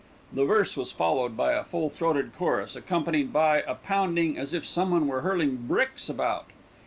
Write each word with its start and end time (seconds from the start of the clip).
The 0.33 0.45
verse 0.45 0.75
was 0.75 0.91
followed 0.91 1.37
by 1.37 1.51
a 1.53 1.63
full 1.63 1.91
throated 1.91 2.31
chorus, 2.35 2.75
accompanied 2.75 3.31
by 3.31 3.61
a 3.67 3.75
pounding 3.75 4.35
as 4.35 4.51
if 4.51 4.65
someone 4.65 5.05
were 5.07 5.21
hurling 5.21 5.57
bricks 5.67 6.09
about. 6.09 6.47